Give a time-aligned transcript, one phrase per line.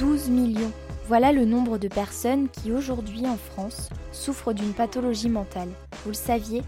[0.00, 0.72] 12 millions.
[1.08, 5.68] Voilà le nombre de personnes qui aujourd'hui en France souffrent d'une pathologie mentale.
[6.04, 6.62] Vous le saviez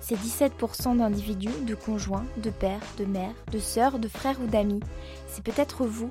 [0.00, 4.78] C'est 17% d'individus, de conjoints, de pères, de mères, de sœurs, de frères ou d'amis.
[5.26, 6.10] C'est peut-être vous.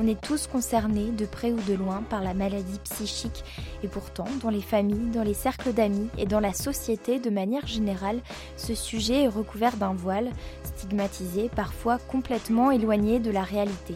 [0.00, 3.44] On est tous concernés, de près ou de loin, par la maladie psychique.
[3.84, 7.68] Et pourtant, dans les familles, dans les cercles d'amis et dans la société de manière
[7.68, 8.18] générale,
[8.56, 10.30] ce sujet est recouvert d'un voile,
[10.64, 13.94] stigmatisé, parfois complètement éloigné de la réalité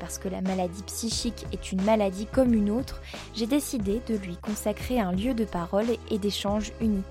[0.00, 3.00] parce que la maladie psychique est une maladie comme une autre,
[3.34, 7.04] j'ai décidé de lui consacrer un lieu de parole et d'échange unique.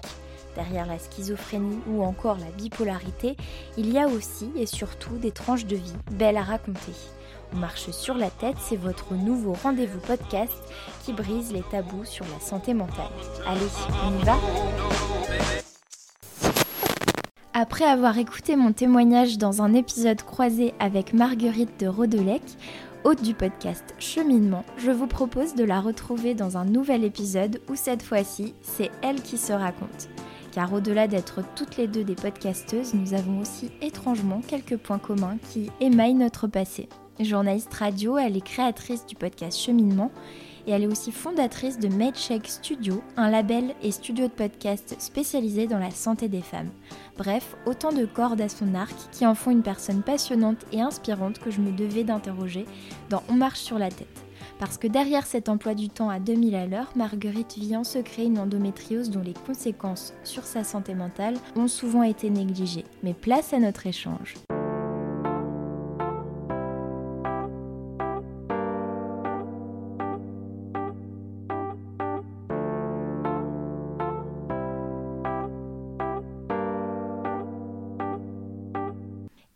[0.55, 3.37] Derrière la schizophrénie ou encore la bipolarité,
[3.77, 6.93] il y a aussi et surtout des tranches de vie belles à raconter.
[7.53, 10.53] On marche sur la tête, c'est votre nouveau rendez-vous podcast
[11.03, 13.09] qui brise les tabous sur la santé mentale.
[13.47, 13.61] Allez,
[14.05, 15.68] on y va?
[17.61, 22.41] Après avoir écouté mon témoignage dans un épisode croisé avec Marguerite de Rodelec,
[23.03, 27.75] hôte du podcast Cheminement, je vous propose de la retrouver dans un nouvel épisode où
[27.75, 30.07] cette fois-ci, c'est elle qui se raconte.
[30.53, 35.37] Car au-delà d'être toutes les deux des podcasteuses, nous avons aussi étrangement quelques points communs
[35.51, 36.87] qui émaillent notre passé.
[37.19, 40.11] Journaliste radio, elle est créatrice du podcast Cheminement
[40.67, 45.67] et elle est aussi fondatrice de MedShake Studio, un label et studio de podcast spécialisé
[45.67, 46.69] dans la santé des femmes.
[47.17, 51.39] Bref, autant de cordes à son arc qui en font une personne passionnante et inspirante
[51.39, 52.65] que je me devais d'interroger
[53.09, 54.07] dans On marche sur la tête.
[54.59, 58.25] Parce que derrière cet emploi du temps à 2000 à l'heure, Marguerite vit en secret
[58.25, 62.85] une endométriose dont les conséquences sur sa santé mentale ont souvent été négligées.
[63.01, 64.35] Mais place à notre échange.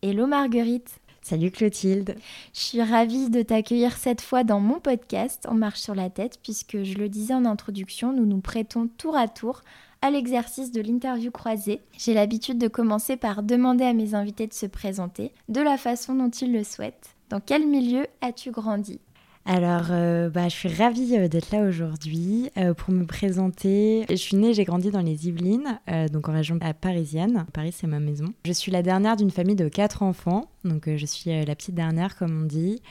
[0.06, 1.00] Hello Marguerite.
[1.22, 2.16] Salut Clotilde.
[2.53, 6.40] Je suis ravie de t'accueillir cette fois dans mon podcast En marche sur la tête
[6.44, 9.62] puisque je le disais en introduction, nous nous prêtons tour à tour
[10.02, 11.80] à l'exercice de l'interview croisée.
[11.97, 16.16] J'ai l'habitude de commencer par demander à mes invités de se présenter de la façon
[16.16, 17.16] dont ils le souhaitent.
[17.30, 19.00] Dans quel milieu as-tu grandi?
[19.46, 24.06] Alors, euh, bah, je suis ravie euh, d'être là aujourd'hui euh, pour me présenter.
[24.09, 25.80] Je suis née, j'ai grandi dans les Yvelines,
[26.12, 27.46] donc en région parisienne.
[27.52, 28.34] Paris, c'est ma maison.
[28.46, 32.16] Je suis la dernière d'une famille de quatre enfants, donc je suis la petite dernière,
[32.16, 32.82] comme on dit.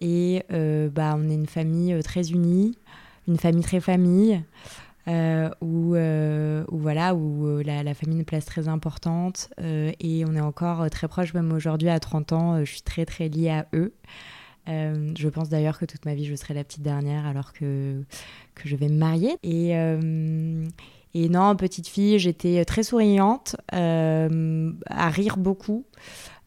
[0.00, 2.76] Et bah, on est une famille très unie,
[3.26, 4.42] une famille très famille.
[5.08, 10.88] où, où, voilà où la, famille a une place très importante et on est encore
[10.90, 13.92] très proche même aujourd'hui à 30 ans je suis très très liée à eux
[14.68, 18.02] euh, je pense d'ailleurs que toute ma vie, je serai la petite dernière alors que,
[18.54, 19.36] que je vais me marier.
[19.42, 20.64] Et, euh,
[21.14, 25.84] et non, petite fille, j'étais très souriante, euh, à rire beaucoup,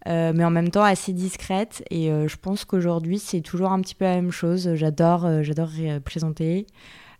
[0.05, 1.83] mais en même temps assez discrète.
[1.91, 4.73] Et je pense qu'aujourd'hui, c'est toujours un petit peu la même chose.
[4.75, 5.71] J'adore, j'adore
[6.05, 6.65] plaisanter.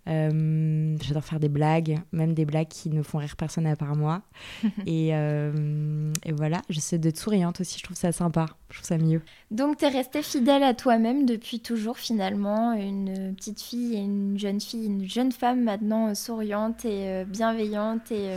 [0.07, 3.95] Euh, j'adore faire des blagues, même des blagues qui ne font rire personne à part
[3.95, 4.21] moi.
[4.85, 8.97] et, euh, et, voilà, j'essaie d'être souriante aussi, je trouve ça sympa, je trouve ça
[8.97, 9.21] mieux.
[9.51, 14.39] Donc tu es restée fidèle à toi-même depuis toujours finalement, une petite fille et une
[14.39, 18.29] jeune fille, une jeune femme maintenant souriante et euh, bienveillante et,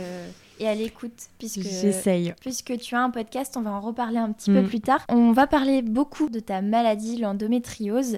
[0.59, 1.13] et à l'écoute.
[1.39, 2.33] puisque J'essaye.
[2.41, 4.67] Puisque tu as un podcast, on va en reparler un petit peu Mm.
[4.67, 5.05] plus tard.
[5.09, 8.17] On va parler beaucoup de ta maladie, l'endométriose.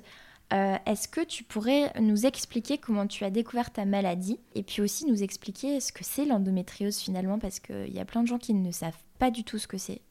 [0.53, 4.81] Euh, Est-ce que tu pourrais nous expliquer comment tu as découvert ta maladie et puis
[4.81, 8.37] aussi nous expliquer ce que c'est l'endométriose finalement parce qu'il y a plein de gens
[8.37, 10.01] qui ne savent pas du tout ce que c'est.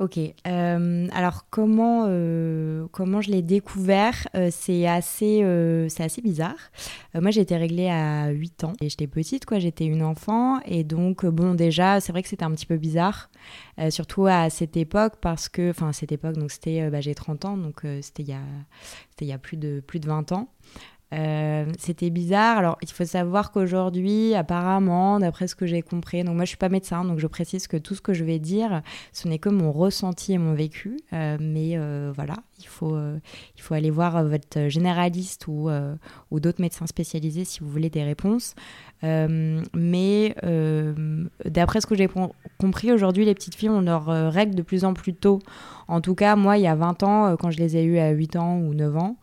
[0.00, 0.18] Ok.
[0.18, 5.44] euh, alors comment euh, comment je l'ai découvert Euh, C'est assez
[5.88, 6.56] c'est assez bizarre.
[7.14, 9.60] Moi j'ai été réglée à 8 ans et j'étais petite quoi.
[9.60, 13.30] J'étais une enfant et donc bon déjà c'est vrai que c'était un petit peu bizarre,
[13.90, 17.44] surtout à cette époque parce que enfin à cette époque donc c'était bah, j'ai 30
[17.44, 18.40] ans donc c'était il y a
[19.10, 20.48] c'était il y a plus de plus de 20 ans.
[21.14, 22.58] Euh, c'était bizarre.
[22.58, 26.56] Alors, il faut savoir qu'aujourd'hui, apparemment, d'après ce que j'ai compris, donc moi je suis
[26.56, 28.82] pas médecin, donc je précise que tout ce que je vais dire,
[29.12, 30.96] ce n'est que mon ressenti et mon vécu.
[31.12, 32.34] Euh, mais euh, voilà,
[32.64, 33.18] il faut, euh,
[33.56, 35.94] il faut aller voir euh, votre généraliste ou, euh,
[36.30, 38.54] ou d'autres médecins spécialisés si vous voulez des réponses.
[39.74, 40.34] Mais
[41.44, 44.62] d'après ce que j'ai com- compris, aujourd'hui, les petites filles ont leurs euh, règles de
[44.62, 45.40] plus en plus tôt.
[45.88, 48.08] En tout cas, moi, il y a 20 ans, quand je les ai eues à
[48.10, 49.16] 8 ans ou 9 ans,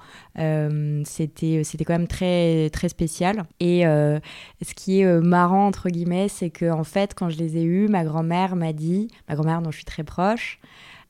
[1.05, 3.43] c'était quand même très, très spécial.
[3.59, 7.63] Et ce qui est marrant, entre guillemets, c'est que en fait, quand je les ai
[7.63, 10.59] eues, ma grand-mère m'a dit, ma grand-mère dont je suis très proche,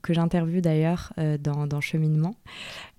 [0.01, 2.35] que j'interviewe d'ailleurs euh, dans, dans Cheminement,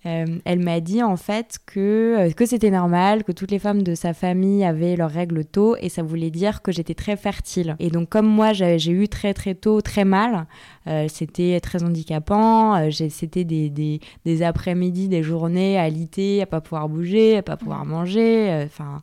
[0.05, 3.83] euh, elle m'a dit en fait que, euh, que c'était normal, que toutes les femmes
[3.83, 7.77] de sa famille avaient leurs règles tôt et ça voulait dire que j'étais très fertile.
[7.79, 10.47] Et donc comme moi j'ai eu très très tôt très mal,
[10.89, 16.47] euh, c'était très handicapant, euh, c'était des, des, des après-midi, des journées à liter, à
[16.47, 19.03] pas pouvoir bouger, à pas pouvoir manger, enfin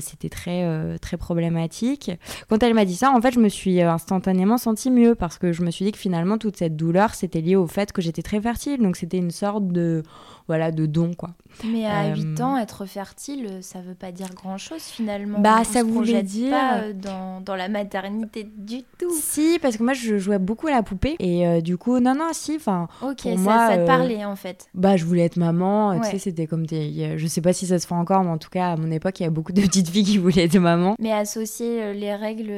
[0.00, 2.10] c'était très, très problématique.
[2.48, 5.52] Quand elle m'a dit ça, en fait je me suis instantanément sentie mieux parce que
[5.52, 8.22] je me suis dit que finalement toute cette douleur c'était lié au fait que j'étais
[8.22, 10.02] très fertile, donc c'était une sorte de
[10.46, 11.30] voilà de don quoi.
[11.64, 15.38] Mais à Euh, 8 ans, être fertile, ça veut pas dire grand-chose finalement.
[15.38, 19.10] Bah, On ça se voulait dire- pas euh, dans, dans la maternité du tout.
[19.12, 22.14] Si, parce que moi je jouais beaucoup à la poupée et euh, du coup non
[22.14, 24.66] non si, enfin Ok, Pour ça, moi, ça te euh, parlait en fait.
[24.74, 27.78] bah je voulais être maman, tu sais c'était comme des, je sais pas si ça
[27.78, 29.60] se fait encore mais en tout cas à mon époque il y a beaucoup de
[29.62, 30.96] petites filles qui voulaient être maman.
[30.98, 32.52] Mais associer les règles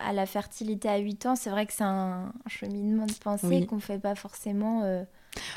[0.00, 3.46] à la fertilité à 8 ans, c'est vrai que c'est un un cheminement de pensée
[3.46, 3.66] Oui.
[3.66, 4.82] qu'on fait pas forcément.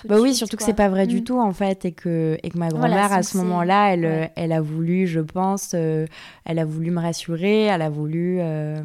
[0.08, 0.68] Bah oui, suite, surtout que quoi.
[0.68, 1.24] c'est pas vrai du Mm.
[1.24, 4.20] tout en fait et que, et que ma Voilà, grand-mère à ce moment-là, elle, euh,
[4.22, 4.32] ouais.
[4.36, 6.06] elle a voulu, je pense, euh,
[6.46, 8.82] elle a voulu me rassurer, elle a voulu, euh,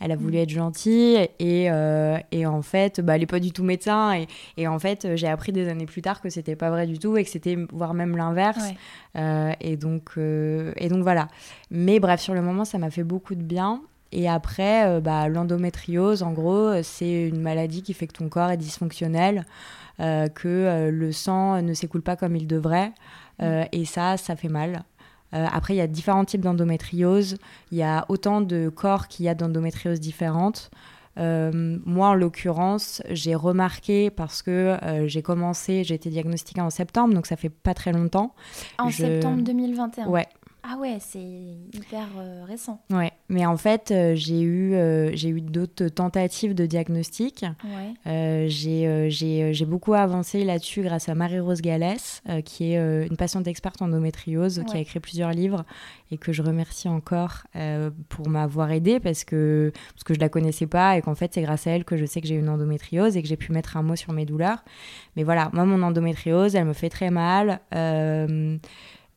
[0.00, 0.40] elle a voulu Mm.
[0.40, 4.26] être gentille et, euh, et en fait, bah, elle est pas du tout médecin et,
[4.56, 7.16] et en fait, j'ai appris des années plus tard que c'était pas vrai du tout
[7.16, 8.64] et que c'était voire même l'inverse.
[9.14, 9.56] Ouais.
[9.60, 11.28] Et, donc, et donc voilà.
[11.70, 13.82] Mais bref, sur le moment, ça m'a fait beaucoup de bien.
[14.12, 18.56] Et après, bah, l'endométriose, en gros, c'est une maladie qui fait que ton corps est
[18.56, 19.44] dysfonctionnel,
[20.34, 22.92] que euh, le sang ne s'écoule pas comme il devrait.
[23.42, 24.82] Euh, et ça, ça fait mal.
[25.32, 27.36] Euh, après, il y a différents types d'endométriose.
[27.70, 30.70] Il y a autant de corps qu'il y a d'endométriose différentes.
[31.18, 36.70] Euh, moi, en l'occurrence, j'ai remarqué parce que euh, j'ai commencé, j'ai été diagnostiquée en
[36.70, 38.32] septembre, donc ça fait pas très longtemps.
[38.78, 40.06] En Je- septembre 2021.
[40.06, 40.26] Ouais,
[40.62, 42.80] Ah ouais, c'est hyper euh, récent.
[42.90, 47.44] Ouais, mais en fait, euh, j'ai eu, euh, j'ai eu d'autres tentatives de diagnostic.
[47.64, 48.48] Ouais.
[48.48, 54.62] J'ai, beaucoup avancé là-dessus grâce à Marie-Rose Gallès, qui est une patiente experte en endométriose,
[54.68, 55.64] qui a écrit plusieurs livres
[56.10, 57.44] et que je remercie encore
[58.08, 61.42] pour m'avoir aidée parce que, parce que je la connaissais pas et qu'en fait, c'est
[61.42, 63.76] grâce à elle que je sais que j'ai une endométriose et que j'ai pu mettre
[63.76, 64.64] un mot sur mes douleurs.
[65.16, 67.60] Mais voilà, moi, mon endométriose, elle me fait très mal.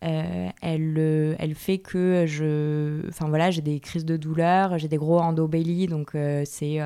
[0.03, 3.07] Euh, euh, elle, euh, elle fait que je.
[3.09, 6.79] Enfin voilà, j'ai des crises de douleur, j'ai des gros endobélies, donc euh, c'est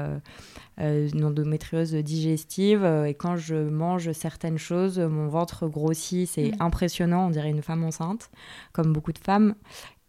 [0.79, 2.85] une endométriose digestive.
[2.85, 6.61] et quand je mange certaines choses, mon ventre grossit, c'est Mm.
[6.61, 8.29] impressionnant, on dirait une femme enceinte,
[8.73, 9.55] comme beaucoup de femmes.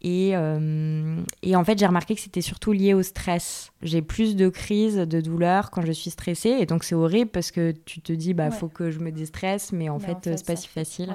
[0.01, 3.73] Et, euh, et en fait, j'ai remarqué que c'était surtout lié au stress.
[3.83, 6.51] J'ai plus de crises de douleur quand je suis stressée.
[6.61, 8.51] Et donc, c'est horrible parce que tu te dis, bah, Ouais.
[8.53, 10.69] faut que je me déstresse, mais en Mais fait, en fait, euh, c'est pas si
[10.69, 11.11] fait- facile.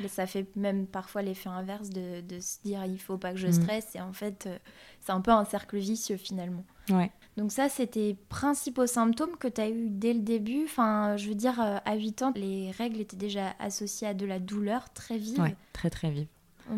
[0.00, 0.08] Ouais.
[0.08, 3.46] Ça fait même parfois l'effet inverse de, de se dire il faut pas que je
[3.48, 3.52] Mm.
[3.52, 4.58] stresse et en fait euh,
[5.00, 6.64] c'est un peu un cercle vicieux finalement.
[6.90, 7.10] Ouais.
[7.36, 10.64] Donc ça c'était les principaux symptômes que tu as eu dès le début.
[10.64, 14.38] Enfin je veux dire à 8 ans les règles étaient déjà associées à de la
[14.38, 15.40] douleur très vive.
[15.40, 16.26] Ouais, très très vive.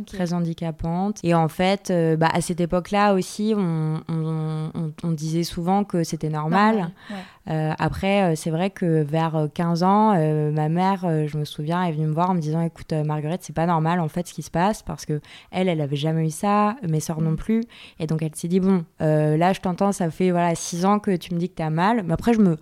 [0.06, 1.18] Très handicapante.
[1.22, 5.84] Et en fait, euh, bah, à cette époque-là aussi, on, on- on- on disait souvent
[5.84, 6.74] que c'était normal.
[6.76, 7.16] Normal, ouais.
[7.48, 11.44] Euh, après, euh, c'est vrai que vers euh, 15 ans, euh, ma mère, je me
[11.44, 14.26] souviens, est venue me voir en me disant "Écoute, Marguerite, c'est pas normal en fait
[14.26, 17.36] ce qui se passe parce que elle, elle avait jamais eu ça, mes sœurs non
[17.36, 17.62] plus,
[17.98, 21.16] et donc elle s'est dit bon, là, je t'entends, ça fait voilà 6 ans que
[21.16, 22.56] tu me dis que t'as mal, mais après je me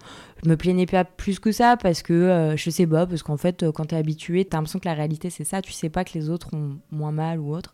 [0.44, 3.62] je me plaignais pas plus que ça parce que je sais pas, parce qu'en fait,
[3.62, 6.12] euh, quand t'es habitué, t'as l'impression que la réalité c'est ça, tu sais pas que
[6.14, 7.72] les autres ont moins mal ou autre.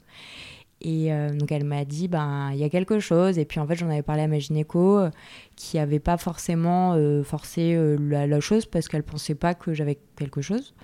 [0.85, 3.39] Et donc elle m'a dit, ben il y a quelque chose.
[3.39, 5.01] Et puis en fait j'en avais parlé à ma gynéco
[5.57, 10.75] qui avait pas forcément forcé la, chose parce qu'elle pensait pas que j'avais quelque chose.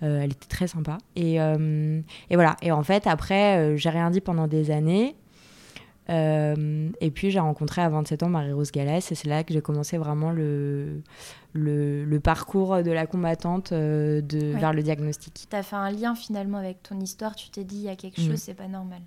[0.00, 0.98] elle était très sympa.
[1.16, 2.56] Et, et, voilà.
[2.62, 5.14] Et en fait après j'ai rien dit pendant des années.
[6.10, 9.62] Euh, et puis j'ai rencontré à 27 ans Marie-Rose Gallès et c'est là que j'ai
[9.62, 11.00] commencé vraiment le,
[11.54, 15.46] le, le, parcours de la combattante euh, de, vers le diagnostic.
[15.48, 17.96] Tu as fait un lien finalement avec ton histoire, tu t'es dit il y a
[17.96, 18.26] quelque mm.
[18.28, 19.00] chose, c'est pas normal.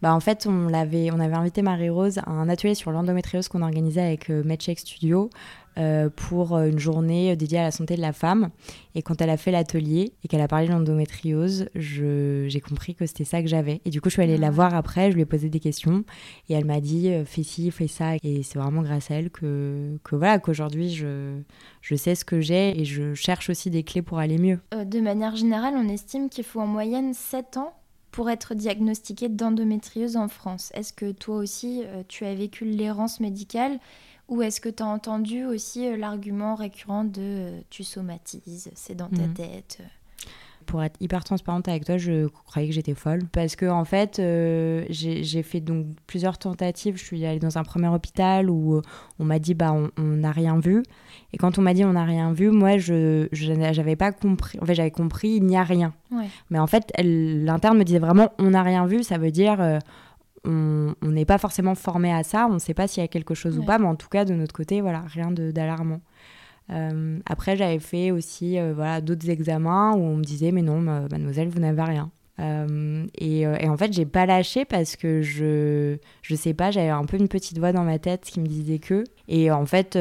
[0.00, 3.62] Bah, en fait, on, l'avait, on avait invité Marie-Rose à un atelier sur l'endométriose qu'on
[3.62, 5.30] organisait avec euh, MedCheck Studio.
[5.76, 8.50] Euh, pour euh, une journée dédiée à la santé de la femme.
[8.94, 13.06] Et quand elle a fait l'atelier et qu'elle a parlé de l'endométriose, j'ai compris que
[13.06, 13.80] c'était ça que j'avais.
[13.84, 14.52] Et du coup, je suis allée la ah.
[14.52, 16.04] voir après, je lui ai posé des questions
[16.48, 18.14] et elle m'a dit euh, fais ci, fais ça.
[18.22, 21.40] Et c'est vraiment grâce à elle que, que voilà qu'aujourd'hui je,
[21.80, 24.60] je sais ce que j'ai et je cherche aussi des clés pour aller mieux.
[24.72, 27.74] de manière générale, on estime qu'il faut en moyenne 7 ans
[28.12, 30.70] pour être diagnostiqué d'endométriose en France.
[30.74, 33.80] Est-ce que toi aussi, tu as vécu l'errance médicale
[34.28, 38.94] ou est-ce que tu as entendu aussi euh, l'argument récurrent de euh, tu somatises, c'est
[38.94, 39.34] dans ta mhm.
[39.34, 39.84] tête euh
[40.66, 43.20] pour être hyper transparente avec toi, je croyais que j'étais folle.
[43.32, 44.16] Parce que, en fait,
[44.88, 46.96] j'ai fait donc plusieurs tentatives.
[46.96, 48.80] Je suis allée dans un premier hôpital où
[49.18, 50.82] on m'a dit, bah, on n'a rien vu.
[51.34, 54.58] Et quand on m'a dit, on n'a rien vu, moi, je n'avais pas compris.
[54.62, 55.92] En fait, j'avais compris, il n'y a rien.
[56.48, 59.02] Mais en fait, l'interne me disait vraiment, on n'a rien vu.
[59.02, 59.60] Ça veut dire,
[60.44, 63.34] on n'est pas forcément formé à ça, on ne sait pas s'il y a quelque
[63.34, 66.00] chose ou pas, mais en tout cas, de notre côté, voilà, rien d'alarmant.
[66.70, 70.80] Euh, après, j'avais fait aussi euh, voilà, d'autres examens où on me disait, mais non,
[70.80, 72.10] mademoiselle, vous n'avez rien.
[72.40, 77.04] Euh, et, en fait, j'ai pas lâché parce que je, je sais pas, j'avais un
[77.04, 79.04] peu une petite voix dans ma tête qui me disait que.
[79.28, 79.98] Et en fait,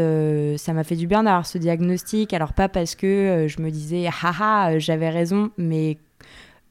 [0.57, 2.33] ça m'a fait du bien d'avoir ce diagnostic.
[2.33, 5.97] Alors, pas parce que je me disais, haha, j'avais raison, mais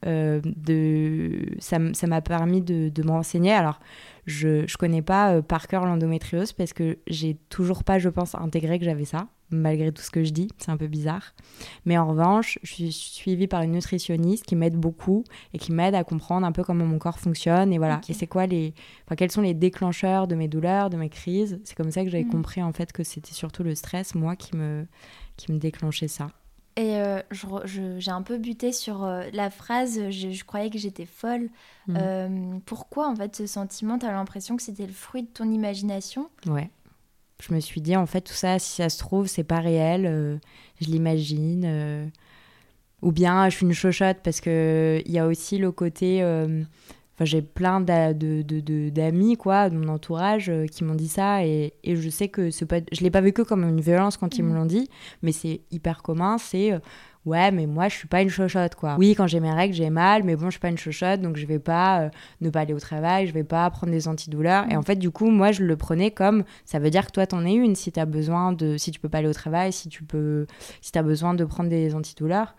[0.05, 3.51] euh, de, ça m'a permis de, de me renseigner.
[3.51, 3.79] Alors,
[4.25, 8.35] je ne connais pas euh, par cœur l'endométriose parce que j'ai toujours pas, je pense,
[8.35, 10.47] intégré que j'avais ça, malgré tout ce que je dis.
[10.57, 11.33] C'est un peu bizarre.
[11.85, 15.95] Mais en revanche, je suis suivie par une nutritionniste qui m'aide beaucoup et qui m'aide
[15.95, 17.99] à comprendre un peu comment mon corps fonctionne et voilà.
[18.07, 18.73] Et c'est quoi les,
[19.05, 21.59] enfin, quels sont les déclencheurs de mes douleurs, de mes crises?
[21.63, 22.31] C'est comme ça que j'avais mm.
[22.31, 24.85] compris en fait que c'était surtout le stress, moi, qui me,
[25.37, 26.29] qui me déclenchait ça.
[26.75, 27.21] Et euh,
[27.65, 31.49] j'ai un peu buté sur euh, la phrase, je, croyais que j'étais folle.
[31.87, 31.97] Mhm.
[31.99, 35.51] Euh, pourquoi en fait ce sentiment, tu as l'impression que c'était le fruit de ton
[35.51, 36.29] imagination?
[36.47, 36.69] Ouais.
[37.41, 40.39] Je me suis dit, en fait, tout ça, si ça se trouve, c'est pas réel,
[40.79, 42.11] je l'imagine.
[43.01, 46.23] Ou bien je suis une chochotte parce qu'il y a aussi le côté
[47.15, 51.45] Enfin, j'ai plein d'amis, de, de, quoi, de mon entourage, euh, qui m'ont dit ça.
[51.45, 54.17] Et, et, je sais que c'est pas, je ne l'ai pas vécu comme une violence
[54.17, 54.55] quand ils me mm.
[54.55, 54.89] l'ont dit,
[55.21, 56.37] mais c'est hyper commun.
[56.39, 56.79] C'est euh,
[57.25, 58.95] ouais, mais moi, je suis pas une chochotte, quoi.
[58.97, 61.37] Oui, quand j'ai mes règles, j'ai mal, mais bon, je suis pas une chochotte, donc
[61.37, 62.09] je vais pas euh,
[62.41, 64.65] ne pas aller au travail, je vais pas prendre des antidouleurs.
[64.71, 67.27] Et en fait, du coup, moi, je le prenais comme ça veut dire que toi,
[67.27, 68.77] t'en es une si tu as besoin de.
[68.77, 70.47] Si tu peux pas aller au travail, si tu peux.
[70.81, 72.55] Si tu as besoin de prendre des antidouleurs.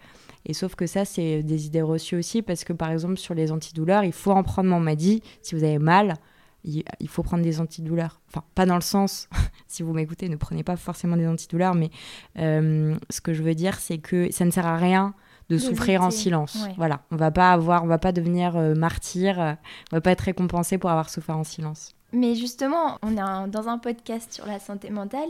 [0.46, 3.50] Et sauf que ça, c'est des idées reçues aussi, parce que par exemple, sur les
[3.50, 6.16] antidouleurs, il faut en prendre, on m'a dit, si vous avez mal,
[6.64, 8.20] il, faut prendre des antidouleurs.
[8.28, 9.28] Enfin, pas dans le sens,
[9.68, 11.90] si vous m'écoutez, ne prenez pas forcément des antidouleurs, mais
[12.38, 15.14] euh, ce que je veux dire, c'est que ça ne sert à rien
[15.50, 16.56] de, souffrir en silence.
[16.76, 19.52] Voilà, on va pas avoir, on va pas devenir euh, martyr, euh,
[19.92, 21.94] on va pas être récompensé pour avoir souffert en silence.
[22.12, 25.28] Mais justement, on est dans un podcast sur la santé mentale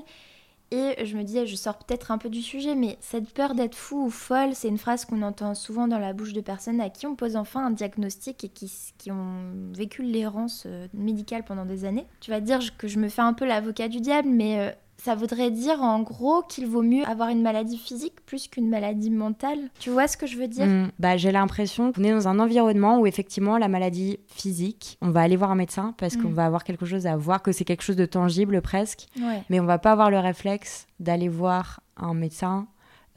[0.75, 3.77] et je me disais, je sors peut-être un peu du sujet, mais cette peur d'être
[3.77, 6.91] fou ou folle, c'est une phrase qu'on entend souvent dans la bouche de personnes à
[6.91, 11.65] qui on pose enfin un diagnostic et qui, qui ont vécu l'errance euh, médicale pendant
[11.65, 12.07] des années.
[12.19, 15.15] Tu vas dire que je me fais un peu l'avocat du diable, mais euh, ça
[15.15, 19.59] voudrait dire en gros qu'il vaut mieux avoir une maladie physique plus qu'une maladie mentale.
[19.79, 22.39] Tu vois ce que je veux dire hmm, Bah j'ai l'impression qu'on est dans un
[22.39, 26.35] environnement où effectivement la maladie physique, on va aller voir un médecin parce qu'on hmm.
[26.35, 29.07] va avoir quelque chose à voir, que c'est quelque chose de tangible presque,
[29.51, 32.67] mais on va pas avoir le réflexe d'aller voir un médecin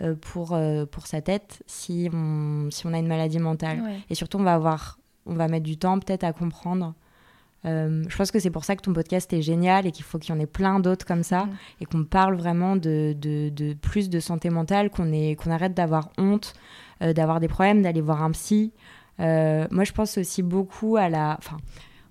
[0.01, 3.81] euh, pour, euh, pour sa tête si on, si on a une maladie mentale.
[4.09, 6.93] Et surtout on va avoir, on va mettre du temps peut-être à comprendre
[7.65, 10.19] euh, je pense que c'est pour ça que ton podcast est génial et qu'il faut
[10.19, 11.51] qu'il y en ait plein d'autres comme ça mm.
[11.81, 16.53] et qu'on parle vraiment de, de, plus de santé mentale, qu'on qu'on arrête d'avoir honte,
[17.01, 18.73] euh, d'avoir des problèmes, d'aller voir un psy.
[19.19, 21.35] Euh, moi, je pense aussi beaucoup à la.
[21.39, 21.57] Enfin,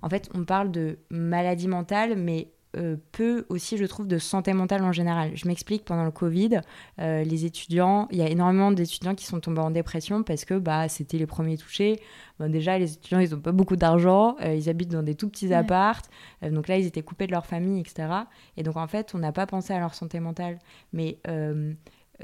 [0.03, 4.53] en fait, on parle de maladie mentale, mais euh, peu aussi, je trouve, de santé
[4.53, 5.33] mentale en général.
[5.35, 6.61] Je m'explique, pendant le Covid,
[7.01, 10.55] euh, les étudiants, il y a énormément d'étudiants qui sont tombés en dépression parce que
[10.55, 12.01] bah, c'était les premiers touchés.
[12.41, 15.55] déjà, les étudiants, ils n'ont pas beaucoup d'argent, euh, ils habitent dans des tout petits
[15.55, 16.11] appartes,
[16.43, 18.09] donc là, ils étaient coupés de leur famille, etc.
[18.57, 20.59] Et donc, en fait, on n'a pas pensé à leur santé mentale.
[20.93, 21.19] Mais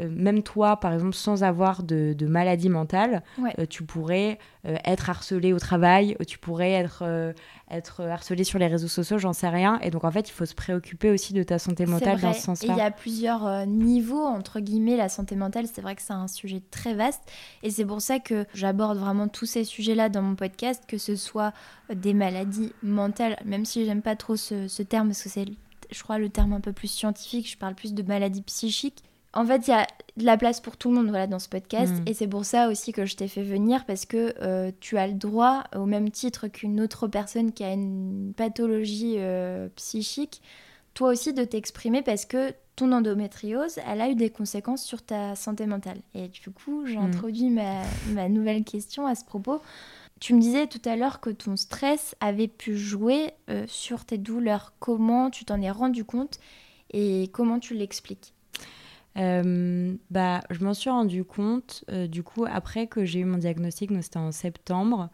[0.00, 3.54] euh, même toi, par exemple, sans avoir de, de maladie mentale, Ouais.
[3.58, 7.32] euh, tu pourrais euh, être harcelé au travail, tu pourrais être, euh,
[7.70, 9.78] être harcelé sur les réseaux sociaux, j'en sais rien.
[9.82, 12.40] Et donc, en fait, il faut se préoccuper aussi de ta santé mentale dans ce
[12.40, 12.72] sens-là.
[12.75, 15.66] il y a plusieurs euh, niveaux, entre guillemets, la santé mentale.
[15.72, 17.22] C'est vrai que c'est un sujet très vaste.
[17.62, 21.16] Et c'est pour ça que j'aborde vraiment tous ces sujets-là dans mon podcast, que ce
[21.16, 21.52] soit
[21.90, 25.46] euh, des maladies mentales, même si j'aime pas trop ce, ce terme, parce que c'est,
[25.90, 27.50] je crois, le terme un peu plus scientifique.
[27.50, 29.02] Je parle plus de maladies psychiques.
[29.34, 29.86] En fait, il y a
[30.18, 31.92] de la place pour tout le monde voilà, dans ce podcast.
[31.92, 32.04] Mm.
[32.08, 35.06] Et c'est pour ça aussi que je t'ai fait venir, parce que euh, tu as
[35.06, 40.42] le droit, au même titre qu'une autre personne qui a une pathologie euh, psychique,
[40.94, 45.34] toi aussi de t'exprimer parce que ton endométriose, elle a eu des conséquences sur ta
[45.34, 45.98] santé mentale.
[46.14, 47.04] Et du coup, j'ai Mm.
[47.06, 49.62] introduit ma, ma nouvelle question à ce propos.
[50.20, 54.18] Tu me disais tout à l'heure que ton stress avait pu jouer euh, sur tes
[54.18, 54.72] douleurs.
[54.78, 56.38] Comment tu t'en es rendu compte
[56.92, 58.34] et comment tu l'expliques?
[59.19, 63.38] Euh, bah, je m'en suis rendu compte, euh, du coup, après que j'ai eu mon
[63.38, 65.11] diagnostic, donc c'était en septembre,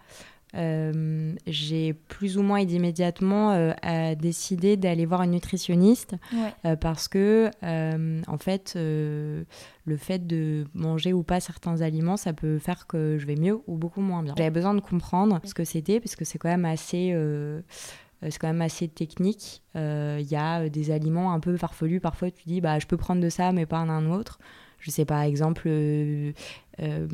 [0.55, 3.51] euh, j'ai plus ou moins immédiatement
[3.83, 6.77] à- décidé d'aller voir une nutritionniste Ouais.
[6.77, 12.87] parce que, en fait, le fait de manger ou pas certains aliments, ça peut faire
[12.87, 14.35] que je vais mieux ou beaucoup moins bien.
[14.39, 17.13] J'avais besoin de comprendre ce que c'était parce que c'est quand même assez...
[18.23, 19.63] euh, euh, c'est quand même assez technique.
[19.77, 22.01] Euh, Il y a euh, des aliments un peu farfelus.
[22.01, 24.39] Parfois, tu dis, bah, je peux prendre de ça, mais pas un autre.
[24.81, 26.33] Je sais, par exemple, euh,
[26.81, 27.09] euh,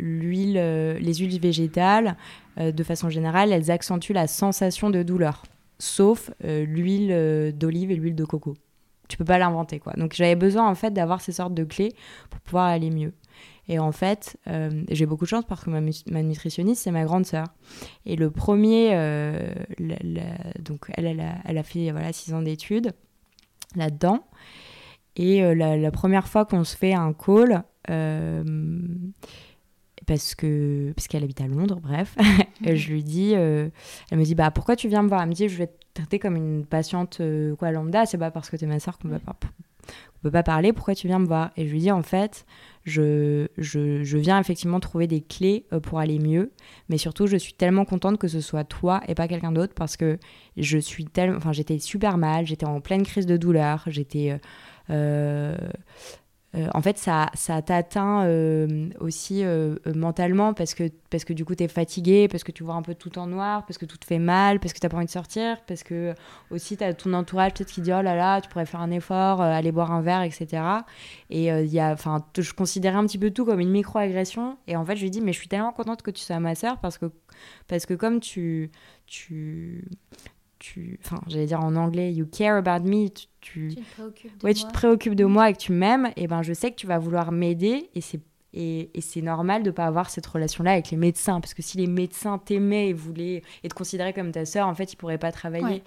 [0.00, 2.16] euh, les huiles végétales,
[2.58, 5.42] euh, de façon générale, elles accentuent la sensation de douleur,
[5.78, 8.54] sauf euh, l'huile euh, d'olive et l'huile de coco.
[9.08, 9.94] Tu peux pas l'inventer, quoi.
[9.94, 11.92] Donc, j'avais besoin, en fait, d'avoir ces sortes de clés
[12.30, 13.12] pour pouvoir aller mieux.
[13.68, 17.24] Et en fait, euh, j'ai beaucoup de chance parce que ma, nutritionniste, c'est ma grande
[17.26, 17.46] sœur.
[18.06, 22.34] Et le premier, euh, la- la- donc elle, elle a, elle a fait voilà, six
[22.34, 22.92] ans d'études
[23.76, 24.24] là-dedans.
[25.16, 27.62] Et euh, la, la première fois qu'on se fait un call,
[30.06, 32.16] parce que parce qu'elle habite à Londres, bref,
[32.64, 33.70] et je lui dis, elle
[34.12, 35.22] me dit bah pourquoi tu viens me voir?
[35.22, 37.20] Elle me dit je vais te traiter comme une patiente
[37.58, 39.36] quoi lambda, c'est pas parce que t'es ma soeur qu'on peut pas
[40.16, 41.50] on peut pas parler, pourquoi tu viens me voir?
[41.56, 42.46] Et je lui dis en fait,
[42.84, 46.52] je, je, viens effectivement trouver des clés euh, pour aller mieux,
[46.88, 49.96] mais surtout je suis tellement contente que ce soit toi et pas quelqu'un d'autre parce
[49.96, 50.18] que
[50.56, 54.40] je suis tellement, enfin j'étais super mal, j'étais en pleine crise de douleur, j'étais
[54.90, 55.56] euh,
[56.54, 61.46] euh, en fait, ça, ça t'atteint euh, aussi euh, mentalement parce que, parce que du
[61.46, 63.86] coup, tu es fatigué, parce que tu vois un peu tout en noir, parce que
[63.86, 66.14] tout te fait mal, parce que tu pas envie de sortir, parce que
[66.50, 69.40] aussi tu ton entourage peut-être qui dit oh là là, tu pourrais faire un effort,
[69.40, 70.62] aller boire un verre, etc.
[71.30, 71.96] Et il y a,
[72.38, 74.58] je considérais un petit peu tout comme une micro-agression.
[74.66, 76.54] Et en fait, je lui dis mais je suis tellement contente que tu sois ma
[76.54, 77.06] sœur parce que,
[77.66, 78.70] parce que comme tu,
[79.06, 79.88] tu,
[80.62, 84.38] tu, enfin, j'allais dire en anglais, you care about me, tu, tu- Tu te préoccupes
[84.38, 84.68] de ouais, tu moi.
[84.70, 86.98] te préoccupes de moi et que tu m'aimes, et ben je sais que tu vas
[86.98, 88.20] vouloir m'aider et c'est
[88.54, 91.78] et, et c'est normal de pas avoir cette relation-là avec les médecins parce que si
[91.78, 95.16] les médecins t'aimaient et voulaient et te considéraient comme ta sœur, en fait, ils pourraient
[95.16, 95.64] pas travailler.
[95.64, 95.82] Ouais.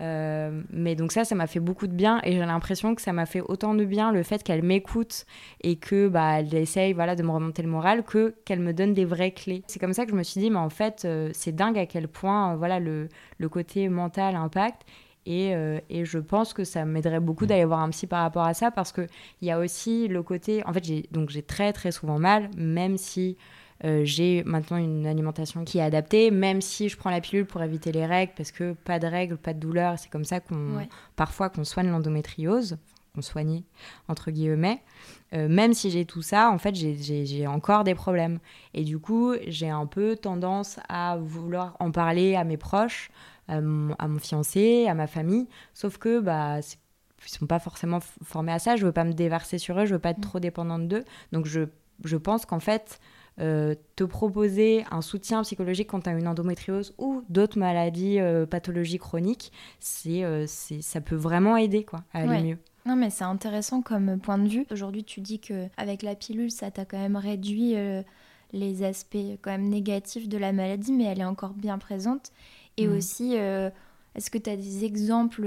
[0.00, 3.12] Euh, mais donc ça, ça m'a fait beaucoup de bien et j'ai l'impression que ça
[3.12, 5.24] m'a fait autant de bien le fait qu'elle m'écoute
[5.62, 8.92] et que bah elle essaye voilà de me remonter le moral que qu'elle me donne
[8.92, 9.62] des vraies clés.
[9.66, 11.86] C'est comme ça que je me suis dit mais en fait euh, c'est dingue à
[11.86, 14.82] quel point euh, voilà le, le côté mental impacte
[15.28, 15.54] et,
[15.90, 18.70] et je pense que ça m'aiderait beaucoup d'aller voir un psy par rapport à ça
[18.70, 19.08] parce que
[19.42, 22.48] il y a aussi le côté en fait j'ai donc j'ai très très souvent mal
[22.56, 23.36] même si
[23.84, 27.62] euh, j'ai maintenant une alimentation qui est adaptée, même si je prends la pilule pour
[27.62, 30.76] éviter les règles, parce que pas de règles, pas de douleur, c'est comme ça qu'on
[30.78, 30.88] Ouais.
[31.16, 32.78] parfois qu'on soigne l'endométriose,
[33.14, 33.64] qu'on soignait
[34.08, 34.82] entre guillemets.
[35.32, 38.38] Euh, même si j'ai tout ça, en fait, j'ai- encore des problèmes.
[38.74, 43.10] Et du coup, j'ai un peu tendance à vouloir en parler à mes proches,
[43.48, 46.78] à mon, à mon fiancé, à ma famille, sauf que bah, c'est-
[47.26, 48.76] ils sont pas forcément formés à ça.
[48.76, 51.04] Je veux pas me déverser sur eux, je veux pas être trop dépendante d'eux.
[51.32, 51.62] Donc, je,
[52.04, 53.00] je pense qu'en fait,
[53.38, 58.46] euh, te proposer un soutien psychologique quand tu as une endométriose ou d'autres maladies, euh,
[58.46, 62.42] pathologies chroniques, c'est, euh, c'est, ça peut vraiment aider quoi, à aller Ouais.
[62.42, 62.58] mieux.
[62.86, 64.64] Non, mais c'est intéressant comme point de vue.
[64.70, 68.02] Aujourd'hui, tu dis que avec la pilule, ça t'a quand même réduit euh,
[68.52, 72.30] les aspects quand même négatifs de la maladie, mais elle est encore bien présente.
[72.76, 72.96] Et Mhm.
[72.96, 75.46] aussi, est-ce que tu as des exemples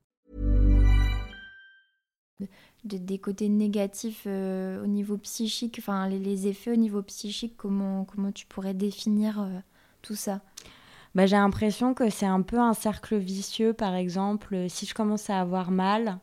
[2.83, 7.53] De, des côtés négatifs euh, au niveau psychique, enfin les, les, effets au niveau psychique,
[7.55, 9.59] comment, comment tu pourrais définir euh,
[10.01, 10.41] tout ça?
[11.13, 13.73] Bah, J'ai l'impression que c'est un peu un cercle vicieux.
[13.73, 16.19] Par exemple, si je commence à avoir mal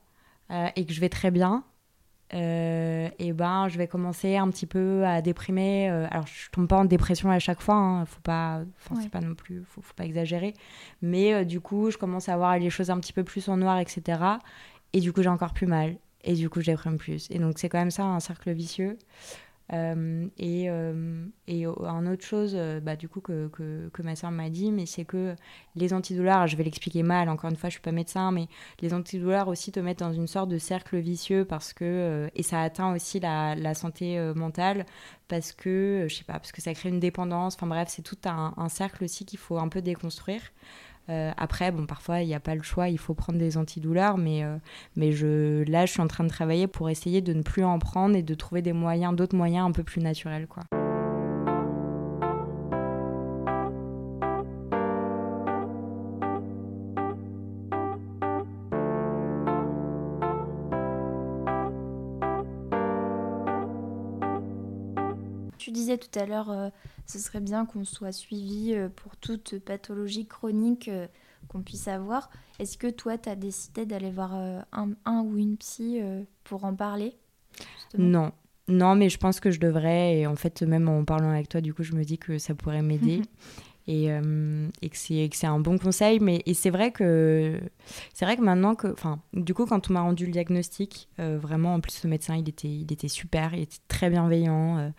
[0.51, 1.65] euh, et que je vais très bien,
[2.35, 5.91] euh, et ben je vais commencer un petit peu à déprimer.
[5.91, 9.01] Euh, alors je tombe pas en dépression à chaque fois, hein, faut pas, ouais.
[9.03, 10.55] c'est pas non plus, faut, faut pas exagérer.
[11.01, 13.57] Mais euh, du coup, je commence à voir les choses un petit peu plus en
[13.57, 14.21] noir, etc.
[14.93, 15.97] Et du coup, j'ai encore plus mal.
[16.29, 17.27] Et du coup, je déprime plus.
[17.31, 18.99] Et donc c'est quand même ça un cercle vicieux.
[19.73, 24.31] Euh, et, euh, et un autre chose, euh, bah, du coup, que, que, ma soeur
[24.31, 25.35] m'a dit, mais c'est que
[25.75, 28.47] les antidouleurs, je vais l'expliquer mal, encore une fois, je suis pas médecin, mais
[28.81, 32.63] les antidouleurs aussi te mettent dans une sorte de cercle vicieux parce que, et ça
[32.63, 34.87] atteint aussi la, santé mentale
[35.29, 38.19] parce que, je sais pas, parce que ça crée une dépendance, enfin bref, c'est tout
[38.25, 40.41] un cercle aussi qu'il faut un peu déconstruire.
[41.11, 44.19] Euh, après, bon, parfois, il n'y a pas le choix, il faut prendre des antidouleurs,
[44.19, 44.57] mais, euh,
[44.97, 47.79] mais je, là, je suis en train de travailler pour essayer de ne plus en
[47.79, 50.65] prendre et de trouver des moyens, d'autres moyens un peu plus naturels, quoi.
[65.89, 66.69] Disais tout à l'heure, euh,
[67.07, 71.07] ce serait bien qu'on soit suivi euh, pour toute pathologie chronique euh,
[71.49, 72.31] qu'on puisse avoir.
[72.59, 74.65] Est-ce que toi, tu as décidé d'aller voir un,
[75.05, 76.01] un, ou une psy
[76.45, 77.17] pour en parler
[77.97, 78.33] Non.
[78.67, 80.19] Non, mais je pense que je devrais.
[80.19, 82.55] Et en fait, même en parlant avec toi, du coup, je me dis que ça
[82.55, 83.23] pourrait m'aider.
[83.89, 86.21] et, euh, et, que c'est un bon conseil.
[86.21, 87.59] Mais et c'est vrai que
[88.13, 91.39] c'est vrai que maintenant que, enfin, du coup, quand on m'a rendu le diagnostic, euh,
[91.41, 94.79] vraiment, en plus, le médecin, il était, il était super, il était très bienveillant.
[94.79, 94.91] Euh,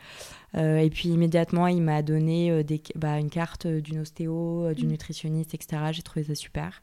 [0.56, 4.92] euh et puis immédiatement, il m'a donné des, bah, une carte d'une ostéo, d'une mmh.
[4.92, 5.84] nutritionniste, etc.
[5.92, 6.82] J'ai trouvé ça super.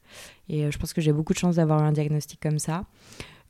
[0.49, 2.85] Et je pense que j'ai beaucoup de chance d'avoir un diagnostic comme ça.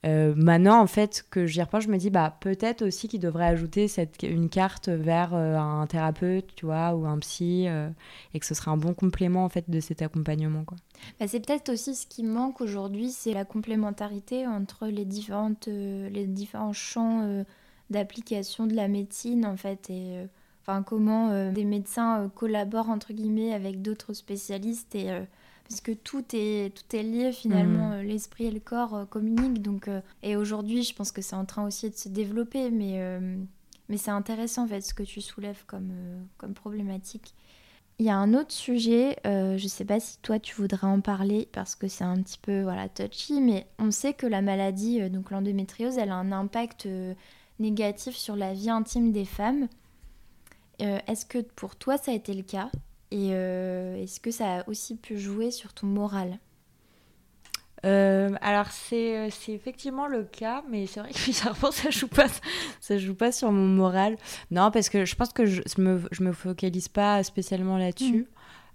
[0.04, 3.46] Euh, maintenant, en fait, que j'y repense, je me dis, bah, peut-être aussi qu'il devrait
[3.46, 7.88] ajouter cette, une carte vers euh, un thérapeute, tu vois, ou un psy, euh,
[8.35, 10.76] et que ce serait un bon complément, en fait, de cet accompagnement, quoi.
[11.18, 16.26] Bah, c'est peut-être aussi ce qui manque aujourd'hui, c'est la complémentarité entre les, différentes, les
[16.26, 17.44] différents champs
[17.90, 20.26] d'application de la médecine, en fait, et
[20.62, 25.11] enfin, comment des médecins collaborent, entre guillemets, avec d'autres spécialistes, et
[25.68, 28.02] parce que tout est, tout est lié finalement, mmh.
[28.02, 29.61] l'esprit et le corps euh, communiquent.
[29.61, 33.00] Donc, euh, et aujourd'hui, je pense que c'est en train aussi de se développer, mais,
[33.00, 33.37] euh,
[33.88, 37.35] mais c'est intéressant en fait ce que tu soulèves comme, euh, comme problématique.
[37.98, 40.87] Il y a un autre sujet, euh, je ne sais pas si toi tu voudrais
[40.87, 44.42] en parler parce que c'est un petit peu voilà, touchy, mais on sait que la
[44.42, 46.87] maladie, donc l'endométriose, elle a un impact
[47.59, 49.66] négatif sur la vie intime des femmes.
[50.79, 52.70] Est-ce que pour toi ça a été le cas?
[53.10, 56.38] Et euh, est-ce que ça a aussi pu jouer sur ton moral
[57.84, 62.08] euh, alors c'est, euh, c'est effectivement le cas, mais c'est vrai que bizarrement ça joue
[62.08, 62.26] pas
[62.80, 64.16] ça joue pas sur mon moral.
[64.50, 68.22] Non parce que je pense que je, me je me focalise pas spécialement là-dessus.
[68.22, 68.26] Mmh.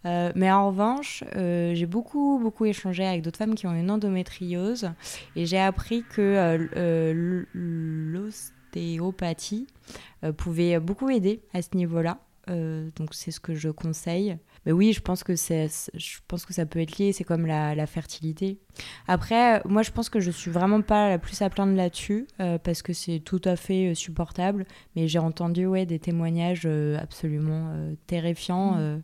[0.07, 3.91] Euh, mais en revanche, euh, j'ai beaucoup, beaucoup échangé avec d'autres femmes qui ont une
[3.91, 4.89] endométriose
[5.35, 6.57] et j'ai appris que
[7.53, 9.67] l'ostéopathie
[10.37, 12.17] pouvait beaucoup aider à ce niveau-là.
[12.49, 14.37] Euh, donc c'est ce que je conseille.
[14.65, 17.13] Mais oui, je pense que je pense que ça peut être lié.
[17.13, 18.59] C'est comme la, la, fertilité.
[19.07, 22.57] Après, moi, je pense que je suis vraiment pas la plus à plaindre là-dessus euh,
[22.57, 24.65] parce que c'est tout à fait euh, supportable.
[24.95, 26.67] Mais j'ai entendu ouais des témoignages
[26.99, 29.01] absolument euh, terrifiants mmh.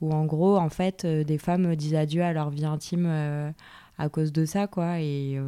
[0.00, 3.06] où en gros, en fait, des femmes disent adieu à leur vie intime
[3.98, 5.00] à cause de ça, quoi.
[5.00, 5.38] Et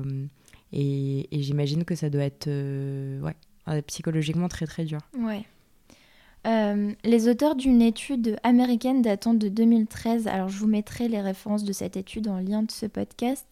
[0.72, 5.00] et, et j'imagine que ça doit être ouais psychologiquement très très dur.
[5.18, 5.44] Ouais.
[6.46, 11.64] Euh, les auteurs d'une étude américaine datant de 2013, alors je vous mettrai les références
[11.64, 13.46] de cette étude en lien de ce podcast,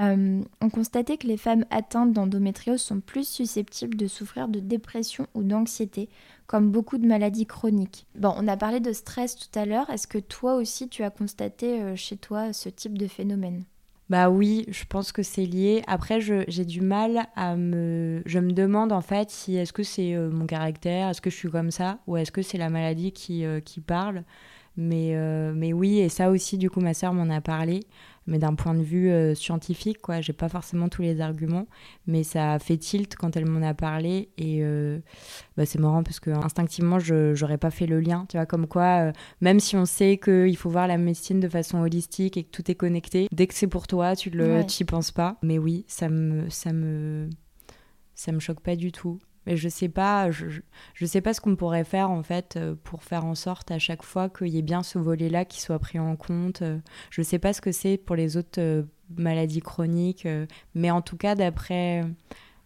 [0.00, 5.26] euh, ont constaté que les femmes atteintes d'endométriose sont plus susceptibles de souffrir de dépression
[5.34, 6.08] ou d'anxiété,
[6.46, 8.06] comme beaucoup de maladies chroniques.
[8.14, 9.90] Bon, on a parlé de stress tout à l'heure.
[9.90, 13.64] Est-ce que toi aussi tu as constaté euh, chez toi ce type de phénomène?
[14.08, 15.82] Bah oui, je pense que c'est lié.
[15.86, 18.22] Après, j'ai du mal à me...
[18.24, 21.36] Je me demande en fait si est-ce que c'est euh, mon caractère, est-ce que je
[21.36, 24.24] suis comme ça, ou est-ce que c'est la maladie qui, euh, qui parle.
[24.80, 27.80] Mais, euh, mais oui, et ça aussi, du coup, ma sœur m'en a parlé
[28.28, 30.20] mais d'un point de vue euh, scientifique, quoi.
[30.20, 31.66] J'ai pas forcément tous les arguments,
[32.06, 34.98] mais ça a fait tilt quand elle m'en a parlé et euh,
[35.56, 38.66] bah, c'est marrant parce que instinctivement, je j'aurais pas fait le lien, tu vois, comme
[38.66, 42.50] quoi, même si on sait qu'il faut voir la médecine de façon holistique et que
[42.50, 45.38] tout est connecté, dès que c'est pour toi, tu le, y penses pas.
[45.42, 47.30] Mais oui, ça me, ça me,
[48.14, 49.18] ça me choque pas du tout.
[49.48, 50.60] Mais je sais pas, je,
[50.92, 53.78] je sais pas ce qu'on pourrait faire en fait euh, pour faire en sorte à
[53.78, 56.60] chaque fois qu'il y ait bien ce volet-là qui soit pris en compte.
[56.60, 56.78] Euh.
[57.08, 58.82] Je sais pas ce que c'est pour les autres euh,
[59.16, 60.28] maladies chroniques,
[60.74, 62.04] mais en tout cas d'après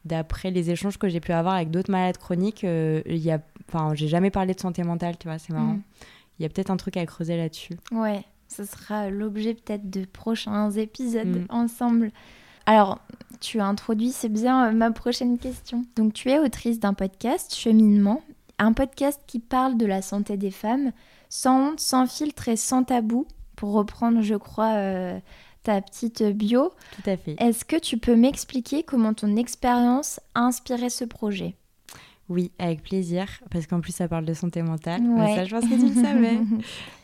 [0.04, 3.94] d'après les échanges que j'ai pu avoir avec d'autres malades chroniques, il y a, enfin,
[3.94, 5.74] j'ai jamais parlé de santé mentale, tu vois, c'est marrant.
[5.74, 5.82] Mm.
[6.40, 7.76] Il y a peut-être un truc à creuser là-dessus.
[7.92, 11.46] Ouais, ce sera l'objet peut-être de prochains épisodes mm.
[11.50, 12.10] ensemble.
[12.66, 12.98] Alors,
[13.42, 15.84] tu as introduit, c'est bien euh, ma prochaine question.
[15.96, 18.22] Donc, tu es autrice d'un podcast, Cheminement,
[18.58, 20.92] un podcast qui parle de la santé des femmes,
[21.28, 23.26] sans honte, sans filtre et sans tabou,
[23.56, 25.18] pour reprendre, je crois, euh,
[25.64, 26.72] ta petite bio.
[27.02, 27.34] Tout à fait.
[27.38, 31.56] Est-ce que tu peux m'expliquer comment ton expérience a inspiré ce projet?
[32.28, 35.02] Oui, avec plaisir, parce qu'en plus ça parle de santé mentale.
[35.18, 36.38] Ça, je pense que tu le savais.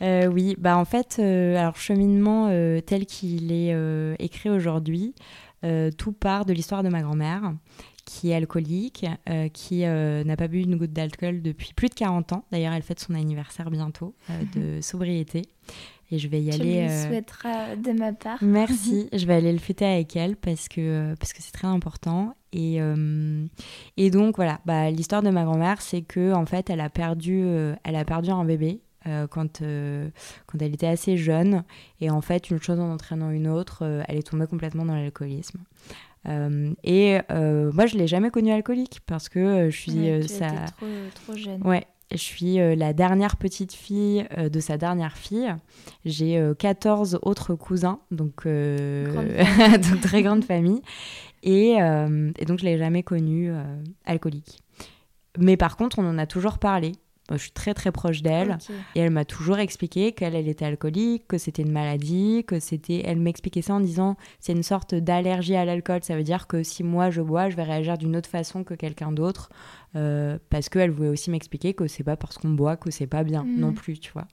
[0.01, 2.49] Euh, oui, bah en fait, alors cheminement
[2.87, 3.75] tel qu'il est
[4.21, 5.13] écrit aujourd'hui,
[5.65, 7.53] euh, tout part de l'histoire de ma grand-mère,
[8.05, 11.95] qui est alcoolique, euh, qui euh, n'a pas bu une goutte d'alcool depuis plus de
[11.95, 12.45] 40 ans.
[12.53, 14.15] D'ailleurs, elle fête son anniversaire bientôt
[14.55, 15.43] de sobriété.
[16.11, 16.87] Et je vais y aller.
[16.87, 18.39] Tu lui souhaiteras de ma part.
[18.41, 19.09] Merci.
[19.13, 22.35] je vais aller le fêter avec elle parce que parce que c'est très important.
[22.55, 22.79] Et,
[23.99, 27.45] et donc voilà, bah, l'histoire de ma grand-mère, c'est que en fait, elle a perdu,
[27.85, 28.81] elle a perdu un bébé
[29.31, 30.09] quand, euh,
[30.47, 31.65] quand elle était assez jeune.
[32.01, 34.95] Et en fait, une chose en entraînant une autre, euh, elle est tombée complètement dans
[34.95, 35.61] l'alcoolisme.
[36.27, 40.51] et moi, je l'ai jamais connue alcoolique parce que je suis ça.
[40.77, 41.63] Trop, trop, jeune.
[41.67, 41.87] Ouais.
[42.11, 45.55] Je suis la dernière petite fille de sa dernière fille.
[46.07, 50.81] J'ai 14 autres cousins, donc, donc très grande famille.
[51.43, 53.53] Et, et donc, je ne l'ai jamais connue
[54.07, 54.63] alcoolique.
[55.39, 56.93] Mais par contre, on en a toujours parlé
[57.37, 58.59] je suis très très proche d'elle
[58.95, 63.03] et elle m'a toujours expliqué qu'elle elle était alcoolique, que c'était une maladie, que c'était.
[63.05, 66.01] Elle m'expliquait ça en disant c'est une sorte d'allergie à l'alcool.
[66.03, 68.75] Ça veut dire que si moi je bois, je vais réagir d'une autre façon que
[68.75, 69.51] quelqu'un d'autre.
[69.97, 73.25] Euh, parce qu'elle voulait aussi m'expliquer que c'est pas parce qu'on boit que c'est pas
[73.25, 73.59] bien mm.
[73.59, 74.27] non plus, tu vois.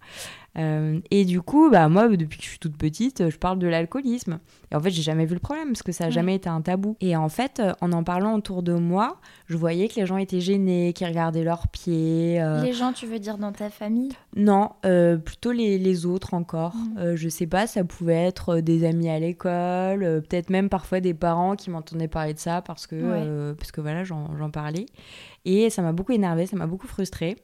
[0.58, 3.68] Euh, et du coup, bah, moi, depuis que je suis toute petite, je parle de
[3.68, 4.40] l'alcoolisme.
[4.72, 6.62] Et en fait, j'ai jamais vu le problème parce que ça a jamais été un
[6.62, 6.96] tabou.
[7.02, 10.18] Et en fait, euh, en en parlant autour de moi, je voyais que les gens
[10.18, 12.42] étaient gênés, qu'ils regardaient leurs pieds.
[12.62, 14.12] Les gens, tu veux dire dans ta famille?
[14.36, 14.72] Non,
[15.24, 16.76] plutôt les, les, autres encore.
[16.76, 17.16] Mm.
[17.16, 21.56] je sais pas, ça pouvait être des amis à l'école, peut-être même parfois des parents
[21.56, 24.88] qui m'entendaient parler de ça parce que, parce que voilà, j'en parlais.
[25.46, 27.38] Et ça m'a beaucoup énervé, ça m'a beaucoup frustrée.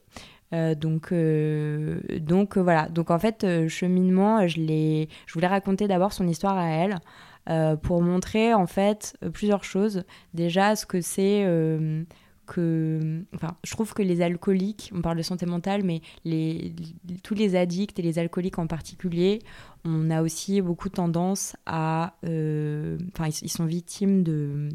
[0.53, 2.89] Euh, donc, euh, donc euh, voilà.
[2.89, 6.99] Donc en fait, cheminement, je, voulais raconter d'abord son histoire à elle
[7.81, 10.03] pour montrer en fait plusieurs choses.
[10.33, 11.43] Déjà, ce que c'est
[12.45, 13.23] que,
[13.63, 16.01] je trouve que les alcooliques, on parle de santé mentale, mais
[17.23, 19.39] tous les addicts et les alcooliques en particulier,
[19.85, 24.69] on a aussi beaucoup tendance à, enfin, ils, sont victimes de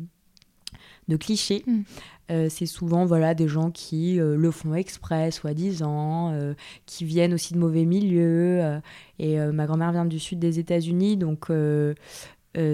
[1.09, 1.63] de clichés.
[1.67, 1.83] Mm.
[2.31, 7.35] Euh, c'est souvent voilà des gens qui euh, le font exprès, soi-disant, euh, qui viennent
[7.35, 8.81] aussi de mauvais milieux.
[9.19, 11.51] et ma grand-mère vient du sud des États-Unis, donc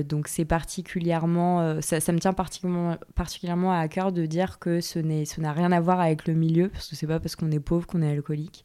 [0.09, 5.01] donc c'est particulièrement, ça, ça, me tient particulièrement, particulièrement à cœur de dire que ce
[5.01, 7.51] n'est, ce n'a rien à voir avec le milieu, parce que c'est pas parce qu'on
[7.51, 8.65] est pauvre qu'on est alcoolique.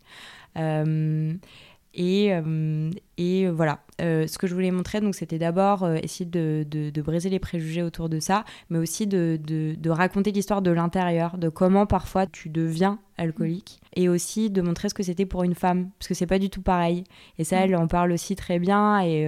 [1.94, 6.30] Et, euh, et voilà, euh, ce que je voulais montrer, donc, c'était d'abord euh, essayer
[6.30, 10.72] de, de, briser les préjugés autour de ça, mais aussi de, de raconter l'histoire de
[10.72, 15.44] l'intérieur, de comment parfois tu deviens alcoolique, et aussi de montrer ce que c'était pour
[15.44, 17.04] une femme, parce que c'est pas du tout pareil.
[17.40, 19.28] Et ça, elle en parle aussi très bien, et,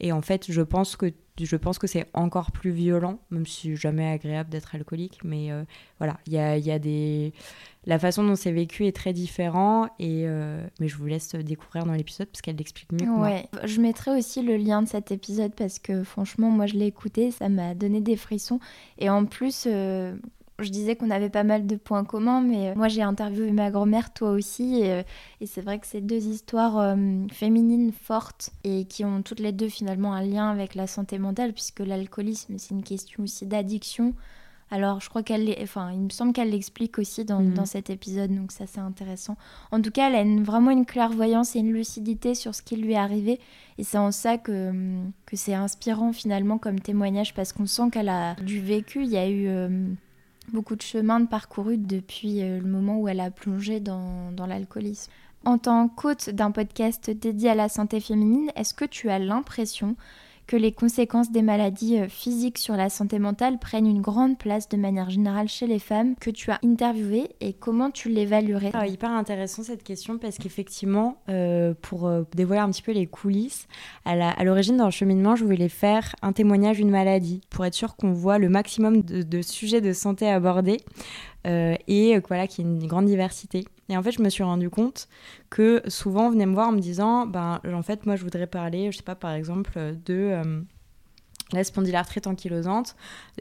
[0.00, 3.74] et en fait, je pense que je pense que c'est encore plus violent, même si
[3.74, 5.20] jamais agréable d'être alcoolique.
[5.24, 5.50] Mais
[5.98, 7.32] voilà, il y a, y a, des
[7.84, 11.84] la façon dont c'est vécu est très différent et euh, mais je vous laisse découvrir
[11.84, 13.48] dans l'épisode parce qu'elle l'explique mieux ouais.
[13.64, 17.30] Je mettrai aussi le lien de cet épisode parce que franchement moi je l'ai écouté,
[17.30, 18.60] ça m'a donné des frissons.
[18.98, 20.14] Et en plus euh,
[20.60, 23.72] je disais qu'on avait pas mal de points communs, mais euh, moi j'ai interviewé ma
[23.72, 25.02] grand-mère, toi aussi, et,
[25.40, 26.96] et c'est vrai que c'est deux histoires
[27.32, 31.52] féminines fortes et qui ont toutes les deux finalement un lien avec la santé mentale,
[31.52, 34.14] puisque l'alcoolisme c'est une question aussi d'addiction,
[34.74, 37.52] Alors, je crois qu'elle, enfin, il me semble qu'elle l'explique aussi dans, Mhm.
[37.52, 39.36] dans cet épisode, donc ça c'est intéressant.
[39.70, 42.76] En tout cas, elle a une- vraiment une clairvoyance et une lucidité sur ce qui
[42.76, 43.38] lui est arrivé,
[43.76, 47.90] et c'est en ça que, hum, que c'est inspirant finalement comme témoignage, parce qu'on sent
[47.92, 49.02] qu'elle a du vécu.
[49.04, 49.68] Il y a eu euh,
[50.54, 54.46] beaucoup de chemin de parcouru depuis euh, le moment où elle a plongé dans, dans
[54.46, 55.12] l'alcoolisme.
[55.44, 59.96] En tant qu'hôte d'un podcast dédié à la santé féminine, est-ce que tu as l'impression
[60.46, 64.68] que les conséquences des maladies euh, physiques sur la santé mentale prennent une grande place
[64.68, 68.86] de manière générale chez les femmes que tu as interviewées et comment tu l'évaluerais Ah,
[68.86, 73.66] hyper intéressant cette question parce qu'effectivement, euh, pour euh, dévoiler un petit peu les coulisses,
[74.04, 77.96] à l'origine dans le cheminement, je voulais faire un témoignage d'une maladie pour être sûr
[77.96, 80.78] qu'on voit le maximum de, sujets de santé abordés
[81.44, 83.64] et voilà, qu'il y ait une grande diversité.
[83.92, 85.06] Et en fait, je me suis rendu compte
[85.50, 88.46] que souvent on venait me voir en me disant, ben, en fait, moi, je voudrais
[88.46, 90.62] parler, je sais pas, par exemple, de euh,
[91.52, 92.96] la spondylarthrite ankylosante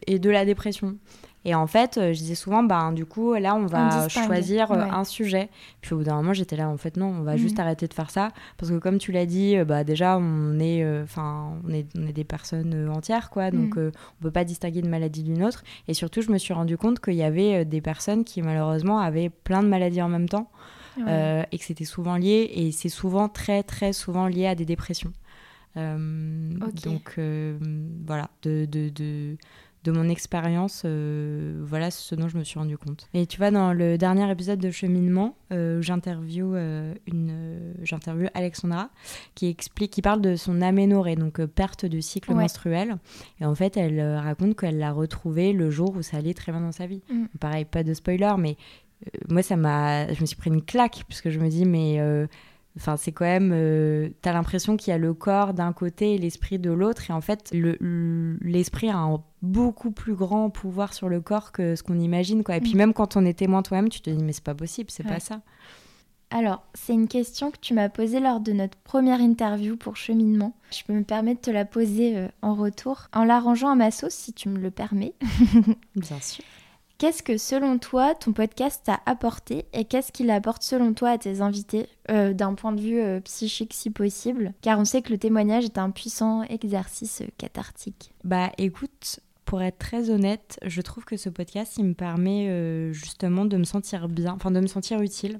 [0.07, 0.97] et de la dépression.
[1.43, 3.89] Et en fait, euh, je disais souvent, ben, du coup, là, on va
[4.25, 4.89] choisir euh, ouais.
[4.91, 5.49] un sujet.
[5.81, 7.37] Puis au bout d'un moment, j'étais là, en fait, non, on va Mhm.
[7.39, 8.29] juste arrêter de faire ça.
[8.57, 12.05] Parce que comme tu l'as dit, euh, bah, déjà, on est, euh, on est, on
[12.05, 13.49] est des personnes entières, quoi.
[13.49, 13.81] Donc, Mhm.
[13.83, 15.63] euh, on peut pas distinguer une maladie d'une autre.
[15.87, 19.29] Et surtout, je me suis rendu compte qu'il y avait des personnes qui, malheureusement, avaient
[19.29, 20.49] plein de maladies en même temps.
[20.97, 21.03] Ouais.
[21.07, 22.51] euh, et que c'était souvent lié.
[22.53, 25.13] Et c'est souvent, très, très souvent lié à des dépressions.
[26.85, 27.17] Donc,
[28.05, 28.65] voilà, de...
[28.65, 29.37] de, de
[29.83, 33.09] de mon expérience, euh, voilà ce dont je me suis rendu compte.
[33.15, 38.27] Et tu vois, dans le dernier épisode de Cheminement, euh, j'interview euh, une, euh, j'interview
[38.35, 38.89] Alexandra
[39.33, 42.37] qui explique, qui parle de son aménorrhée, donc euh, perte de cycle Ouais.
[42.43, 42.97] menstruel.
[43.39, 46.61] Et en fait, elle raconte qu'elle l'a retrouvé le jour où ça allait très bien
[46.61, 47.01] dans sa vie.
[47.11, 47.25] Mm.
[47.39, 48.57] Pareil, pas de spoiler, mais
[49.29, 51.99] moi, ça m'a, je me suis pris une claque puisque je me dis, mais
[52.77, 53.51] Enfin, c'est quand même.
[53.53, 57.09] euh, T'as l'impression qu'il y a le corps d'un côté et l'esprit de l'autre.
[57.09, 61.51] Et en fait, le- le- l'esprit a un beaucoup plus grand pouvoir sur le corps
[61.51, 62.43] que ce qu'on imagine.
[62.43, 62.55] Quoi.
[62.57, 62.77] Et puis, Mm.
[62.77, 65.11] même quand on est témoin toi-même, tu te dis, mais c'est pas possible, c'est Ouais.
[65.13, 65.41] pas ça.
[66.33, 70.55] Alors, c'est une question que tu m'as posée lors de notre première interview pour Cheminement.
[70.71, 73.91] Je peux me permettre de te la poser euh, en retour, en l'arrangeant à ma
[73.91, 75.13] sauce, si tu me le permets.
[75.97, 76.45] Bien sûr.
[77.01, 81.17] Qu'est-ce que, selon toi, ton podcast t'a apporté et qu'est-ce qu'il apporte, selon toi, à
[81.17, 84.53] tes invités, euh, d'un point de vue euh, psychique si possible?
[84.61, 88.13] Car on sait que le témoignage est un puissant exercice euh, cathartique.
[88.23, 93.45] Bah écoute, pour être très honnête, je trouve que ce podcast, il me permet justement
[93.45, 95.39] de me sentir bien, enfin de me sentir utile.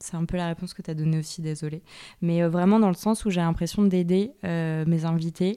[0.00, 1.82] C'est un peu la réponse que tu as donnée aussi, désolée.
[2.20, 5.56] Mais vraiment dans le sens où j'ai l'impression d'aider mes invités.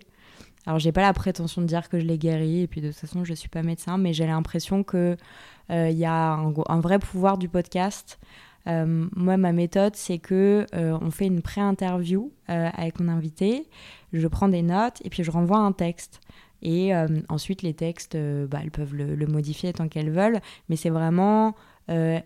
[0.66, 2.98] Alors j'ai pas la prétention de dire que je les guéris, et puis de toute
[2.98, 7.38] façon je suis pas médecin, mais j'ai l'impression euh, il y a un, vrai pouvoir
[7.38, 8.20] du podcast.
[8.68, 13.68] Euh, moi, ma méthode, c'est que euh, on fait une pré-interview euh, avec mon invité,
[14.14, 16.22] je prends des notes et puis je renvoie un texte.
[16.64, 20.40] Et euh, ensuite, les textes, euh, bah, elles peuvent le, le modifier tant qu'elles veulent.
[20.70, 21.56] Mais c'est vraiment,
[21.90, 22.20] euh,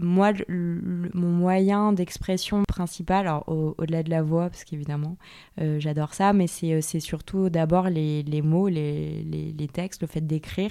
[0.00, 5.16] moi, le- le- mon moyen d'expression principal, alors au- au-delà de la voix, parce qu'évidemment,
[5.60, 9.68] euh, j'adore ça, mais c'est euh, c'est surtout d'abord les, les mots, les, les- les
[9.68, 10.70] textes, le fait d'écrire.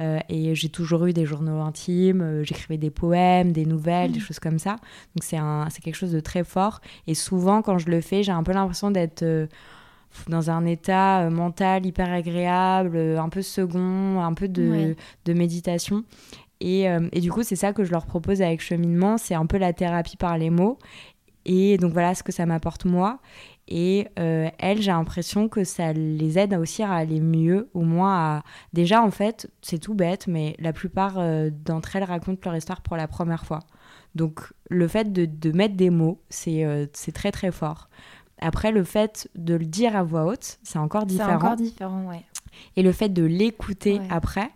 [0.00, 4.20] Euh, et j'ai toujours eu des journaux intimes, euh, j'écrivais des poèmes, des nouvelles, des
[4.20, 4.76] choses comme ça.
[5.14, 6.80] Donc c'est quelque chose de très fort.
[7.06, 9.24] Et souvent, quand je le fais, j'ai un peu l'impression d'être
[10.28, 14.96] dans un état mental hyper agréable, un peu second, un peu de, Ouais.
[15.24, 16.02] de méditation.
[16.60, 19.46] Et, euh, et du coup, c'est ça que je leur propose avec Cheminement, c'est un
[19.46, 20.78] peu la thérapie par les mots.
[21.46, 23.18] Et donc voilà ce que ça m'apporte moi.
[23.66, 28.14] Et euh, elles, j'ai l'impression que ça les aide aussi à aller mieux, au moins
[28.36, 28.42] à...
[28.72, 32.80] Déjà, en fait, c'est tout bête, mais la plupart euh, d'entre elles racontent leur histoire
[32.82, 33.60] pour la première fois.
[34.16, 37.88] Donc le fait de, de mettre des mots, c'est euh, c'est très très fort.
[38.40, 41.34] Après, le fait de le dire à voix haute, c'est encore C'est différent.
[41.36, 42.24] encore différent, ouais.
[42.76, 44.06] Et le fait de l'écouter Ouais.
[44.10, 44.50] après,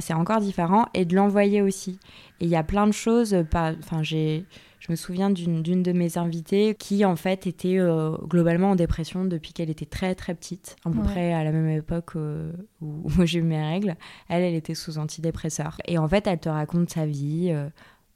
[0.00, 0.86] c'est encore différent.
[0.94, 1.98] Et de l'envoyer aussi.
[2.40, 3.34] Et il y a plein de choses.
[3.34, 4.44] euh, pas- Enfin, j'ai.
[4.80, 8.74] Je me souviens d'une d'une de mes invitées qui, en fait, était euh, globalement en
[8.76, 11.04] dépression depuis qu'elle était très, très petite, à peu Ouais.
[11.04, 12.52] près à la même époque euh,
[12.82, 13.96] où, où j'ai eu mes règles.
[14.28, 15.78] Elle, elle était sous antidépresseur.
[15.88, 17.48] Et en fait, elle te raconte sa vie.
[17.50, 17.68] euh,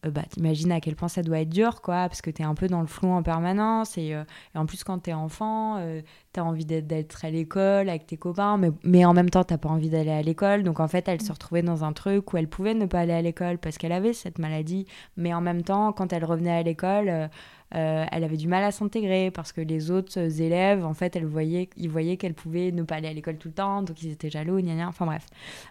[0.06, 2.54] euh, bah, t'imagines à quel point ça doit être dur, quoi, parce que t'es un
[2.54, 3.98] peu dans le flou en permanence.
[3.98, 4.22] Et, euh,
[4.54, 8.58] et en plus, quand t'es enfant, euh, t'as envie d'être- à l'école avec tes copains,
[8.58, 10.62] mais, mais en même temps, t'as pas envie d'aller à l'école.
[10.62, 13.12] Donc, en fait, elle se retrouvait dans un truc où elle pouvait ne pas aller
[13.12, 14.86] à l'école parce qu'elle avait cette maladie.
[15.16, 17.28] Mais en même temps, quand elle revenait à l'école,
[17.70, 21.68] elle avait du mal à s'intégrer parce que les autres élèves, en fait, elle voyait,
[21.76, 24.30] ils voyaient qu'elle pouvait ne pas aller à l'école tout le temps, donc ils étaient
[24.30, 24.88] jaloux, gna gna.
[24.88, 25.26] Enfin bref,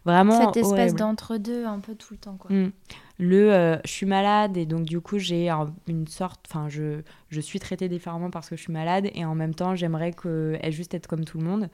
[0.05, 0.45] vraiment.
[0.45, 2.51] Cette espèce d'entre-deux un peu tout le temps, quoi.
[2.51, 2.71] Mm.
[3.19, 7.01] Le euh, je suis malade et donc du coup j'ai un- une sorte, enfin je,
[7.29, 10.55] je suis traitée différemment parce que je suis malade et en même temps j'aimerais que,
[10.61, 11.69] elle juste être comme tout le monde.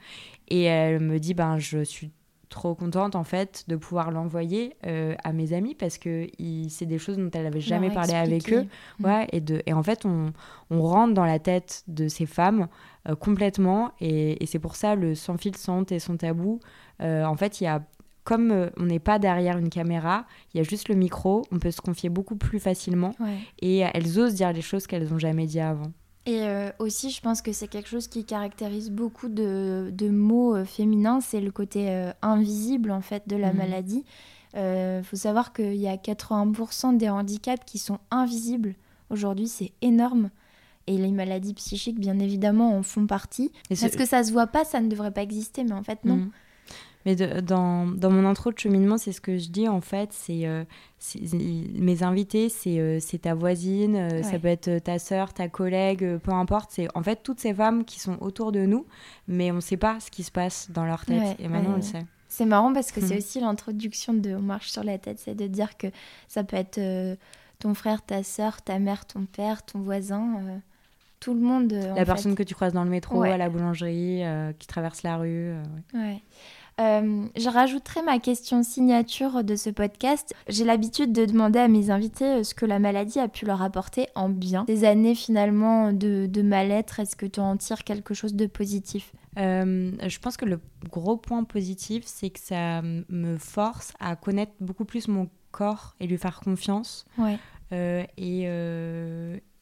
[0.48, 2.10] Et elle me dit ben je suis
[2.48, 6.28] trop contente en fait de pouvoir l'envoyer euh, à mes amis parce que
[6.68, 8.66] c'est des choses dont elle n'avait jamais parlé avec eux.
[9.02, 10.32] Ouais, et, de, et en fait, on,
[10.70, 12.68] on rentre dans la tête de ces femmes
[13.08, 16.60] euh, complètement et, et c'est pour ça le sans fil, sans honte et sans tabou.
[17.02, 17.82] Euh, en fait, il y a
[18.24, 21.70] comme on n'est pas derrière une caméra, il y a juste le micro, on peut
[21.70, 23.14] se confier beaucoup plus facilement
[23.60, 25.92] et elles osent dire les choses qu'elles n'ont jamais dit avant.
[26.26, 30.56] Et euh, aussi, je pense que c'est quelque chose qui caractérise beaucoup de, de mots
[30.56, 33.58] euh, féminins, c'est le côté euh, invisible en fait de la mhm.
[33.58, 34.04] maladie.
[34.56, 38.76] Il faut savoir qu'il y a 80% des handicaps qui sont invisibles.
[39.10, 40.30] Aujourd'hui, c'est énorme.
[40.86, 43.50] Et les maladies psychiques, bien évidemment, en font partie.
[43.68, 46.16] Parce que ça se voit pas, ça ne devrait pas exister, mais en fait, non.
[46.16, 46.30] Mhm.
[47.04, 50.10] Mais dans, dans, mon intro de cheminement, c'est ce que je dis en fait.
[50.12, 50.64] C'est euh,
[51.32, 56.32] mes invités, c'est euh, ta voisine, euh, ça peut être ta sœur, ta collègue, peu
[56.32, 56.70] importe.
[56.72, 58.86] C'est en fait toutes ces femmes qui sont autour de nous,
[59.28, 61.36] mais on ne sait pas ce qui se passe dans leur tête.
[61.38, 62.06] et maintenant, on le sait.
[62.28, 65.46] C'est marrant parce que c'est aussi l'introduction de On marche sur la tête, c'est de
[65.46, 65.86] dire que
[66.26, 66.80] ça peut être
[67.60, 70.60] ton frère, ta sœur, ta mère, ton père, ton voisin
[71.20, 71.72] tout le monde.
[71.72, 74.22] la personne que tu croises dans le métro, à la boulangerie,
[74.58, 75.52] qui traverse la rue.
[75.92, 76.22] ouais.
[76.80, 80.34] Euh, je rajouterai ma question signature de ce podcast.
[80.48, 83.62] J'ai l'habitude de demander à mes invités euh, ce que la maladie a pu leur
[83.62, 84.64] apporter en bien.
[84.64, 89.12] Des années finalement de, mal-être, est-ce que tu en tires quelque chose de positif?
[89.38, 90.60] Euh, je pense que le
[90.90, 96.06] gros point positif, c'est que ça me force à connaître beaucoup plus mon corps et
[96.06, 97.04] lui faire confiance.
[97.18, 97.38] Ouais.
[98.16, 98.48] et,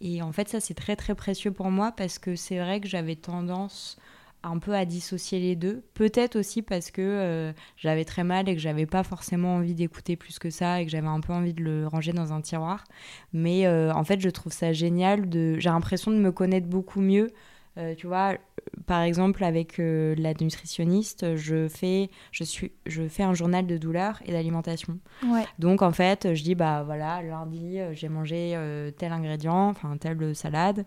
[0.01, 2.89] et en fait, ça, c'est très très précieux pour moi parce que c'est vrai que
[2.89, 3.97] j'avais tendance
[4.43, 5.83] un peu à dissocier les deux.
[5.95, 10.17] Peut-être aussi parce que euh, j'avais très mal et que j'avais pas forcément envie d'écouter
[10.17, 12.85] plus que ça et que j'avais un peu envie de le ranger dans un tiroir.
[13.33, 15.29] Mais euh, en fait, je trouve ça génial.
[15.29, 15.57] De...
[15.59, 17.31] J'ai l'impression de me connaître beaucoup mieux.
[17.79, 18.35] Euh, tu vois,
[18.87, 24.21] par exemple, avec la nutritionniste, je fais, je, suis, je fais un journal de douleur
[24.27, 24.99] et d'alimentation.
[25.59, 28.59] Donc, en fait, je dis, bah voilà, lundi, j'ai mangé
[28.99, 30.85] tel ingrédient, enfin, telle salade.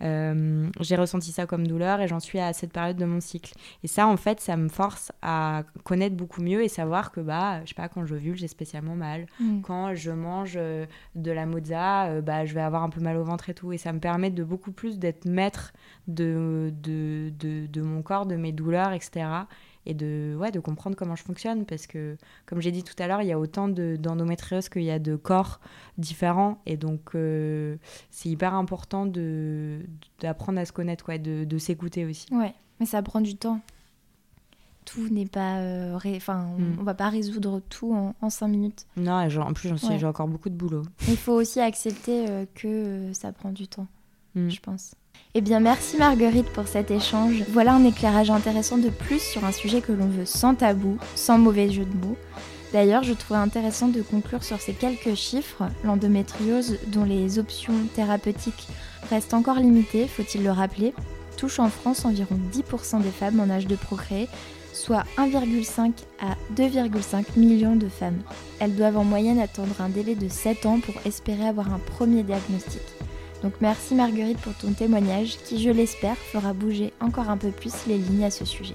[0.00, 3.54] J'ai ressenti ça comme douleur et j'en suis à cette période de mon cycle.
[3.82, 7.62] Et ça, en fait, ça me force à connaître beaucoup mieux et savoir que, bah,
[7.64, 9.26] je sais pas, quand je vule, j'ai spécialement mal.
[9.40, 9.60] Mm.
[9.62, 13.50] Quand je mange de la mozza, bah, je vais avoir un peu mal au ventre
[13.50, 13.72] et tout.
[13.72, 15.72] Et ça me permet de beaucoup plus d'être maître
[16.08, 19.26] de, de de, mon corps, de mes douleurs, etc.
[19.86, 21.64] Et de, ouais, de comprendre comment je fonctionne.
[21.64, 24.90] Parce que, comme j'ai dit tout à l'heure, il y a autant d'endométriose qu'il y
[24.90, 25.60] a de corps
[25.96, 26.60] différents.
[26.66, 27.76] Et donc, euh,
[28.10, 32.26] c'est hyper important d'apprendre à se connaître, quoi, de, de s'écouter aussi.
[32.34, 33.60] Ouais, mais ça prend du temps.
[34.84, 35.58] Tout n'est pas.
[35.58, 36.76] Euh, enfin, mm.
[36.80, 38.86] on, va pas résoudre tout en, cinq minutes.
[38.96, 40.82] Non, en plus, j'ai encore beaucoup de boulot.
[41.08, 43.88] Il faut aussi accepter euh, que ça prend du temps,
[44.36, 44.48] mm.
[44.48, 44.94] je pense.
[45.34, 47.44] Eh bien, merci Marguerite pour cet échange.
[47.50, 51.38] Voilà un éclairage intéressant de plus sur un sujet que l'on veut sans tabou, sans
[51.38, 52.16] mauvais jeu de mots.
[52.72, 55.64] D'ailleurs, je trouvais intéressant de conclure sur ces quelques chiffres.
[55.84, 58.66] L'endométriose, dont les options thérapeutiques
[59.10, 60.94] restent encore limitées, faut-il le rappeler,
[61.36, 64.28] touche en France environ 10% des femmes en âge de procréer,
[64.72, 68.22] soit 1,5 à 2,5 millions de femmes.
[68.58, 72.22] Elles doivent en moyenne attendre un délai de 7 ans pour espérer avoir un premier
[72.22, 72.95] diagnostic.
[73.46, 77.86] Donc merci Marguerite pour ton témoignage qui, je l'espère, fera bouger encore un peu plus
[77.86, 78.74] les lignes à ce sujet.